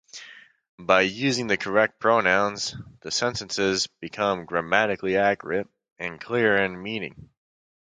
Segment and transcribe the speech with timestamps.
[0.79, 5.67] By using the correct pronouns, the sentences become grammatically accurate
[5.99, 7.29] and clear in meaning.